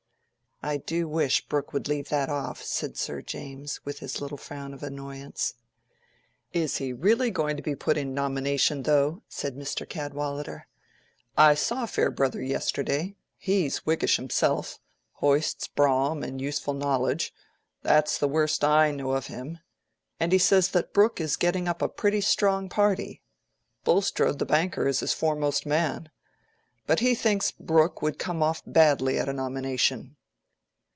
[0.63, 4.75] "I do wish Brooke would leave that off," said Sir James, with his little frown
[4.75, 5.55] of annoyance.
[6.53, 9.89] "Is he really going to be put in nomination, though?" said Mr.
[9.89, 10.67] Cadwallader.
[11.35, 14.77] "I saw Farebrother yesterday—he's Whiggish himself,
[15.13, 17.33] hoists Brougham and Useful Knowledge;
[17.81, 21.89] that's the worst I know of him;—and he says that Brooke is getting up a
[21.89, 23.23] pretty strong party.
[23.83, 26.11] Bulstrode, the banker, is his foremost man.
[26.85, 30.17] But he thinks Brooke would come off badly at a nomination."